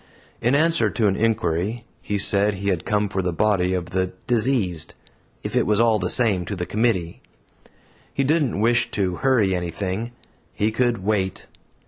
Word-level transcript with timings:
In 0.41 0.55
answer 0.55 0.89
to 0.89 1.05
an 1.05 1.15
inquiry, 1.15 1.85
he 2.01 2.17
said 2.17 2.55
he 2.55 2.69
had 2.69 2.87
come 2.87 3.07
for 3.07 3.21
the 3.21 3.31
body 3.31 3.75
of 3.75 3.91
the 3.91 4.13
"diseased," 4.25 4.95
"if 5.43 5.55
it 5.55 5.67
was 5.67 5.79
all 5.79 5.99
the 5.99 6.09
same 6.09 6.43
to 6.45 6.55
the 6.55 6.65
committee." 6.65 7.21
He 8.11 8.23
didn't 8.23 8.59
wish 8.59 8.89
to 8.89 9.17
"hurry 9.17 9.55
anything"; 9.55 10.09
he 10.55 10.71
could 10.71 11.03
"wait." 11.03 11.45